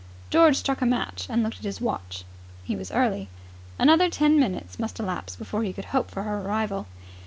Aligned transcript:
George 0.31 0.55
struck 0.57 0.81
a 0.81 0.85
match 0.87 1.27
and 1.29 1.43
looked 1.43 1.57
at 1.59 1.63
his 1.63 1.79
watch. 1.79 2.23
He 2.63 2.75
was 2.75 2.91
early. 2.91 3.29
Another 3.77 4.09
ten 4.09 4.39
minutes 4.39 4.79
must 4.79 4.99
elapse 4.99 5.35
before 5.35 5.61
he 5.61 5.73
could 5.73 5.85
hope 5.93 6.09
for 6.09 6.23
her 6.23 6.39
arrival. 6.41 6.87